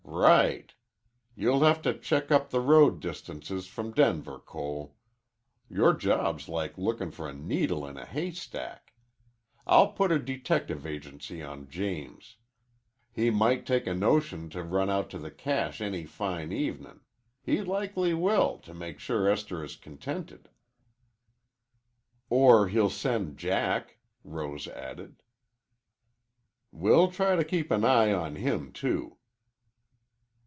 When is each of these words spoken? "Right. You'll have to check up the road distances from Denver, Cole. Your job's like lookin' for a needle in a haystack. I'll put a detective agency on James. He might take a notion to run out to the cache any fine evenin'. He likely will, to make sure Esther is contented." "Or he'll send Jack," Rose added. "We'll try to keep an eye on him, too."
"Right. 0.13 0.73
You'll 1.35 1.61
have 1.63 1.81
to 1.83 1.97
check 1.97 2.29
up 2.31 2.49
the 2.49 2.59
road 2.59 2.99
distances 2.99 3.65
from 3.67 3.91
Denver, 3.93 4.37
Cole. 4.39 4.95
Your 5.69 5.93
job's 5.93 6.47
like 6.49 6.77
lookin' 6.77 7.09
for 7.11 7.27
a 7.29 7.33
needle 7.33 7.87
in 7.87 7.97
a 7.97 8.05
haystack. 8.05 8.93
I'll 9.65 9.93
put 9.93 10.11
a 10.11 10.19
detective 10.19 10.85
agency 10.85 11.41
on 11.41 11.69
James. 11.69 12.35
He 13.13 13.29
might 13.31 13.65
take 13.65 13.87
a 13.87 13.93
notion 13.95 14.49
to 14.51 14.61
run 14.63 14.89
out 14.91 15.09
to 15.11 15.17
the 15.17 15.31
cache 15.31 15.79
any 15.81 16.05
fine 16.05 16.51
evenin'. 16.51 16.99
He 17.41 17.61
likely 17.61 18.13
will, 18.13 18.59
to 18.59 18.73
make 18.75 18.99
sure 18.99 19.29
Esther 19.29 19.63
is 19.63 19.75
contented." 19.77 20.49
"Or 22.29 22.67
he'll 22.67 22.89
send 22.91 23.37
Jack," 23.37 23.97
Rose 24.25 24.67
added. 24.67 25.23
"We'll 26.71 27.09
try 27.09 27.35
to 27.37 27.45
keep 27.45 27.71
an 27.71 27.85
eye 27.85 28.11
on 28.13 28.35
him, 28.35 28.71
too." 28.73 29.17